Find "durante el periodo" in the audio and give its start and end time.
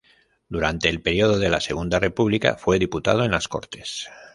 0.49-1.37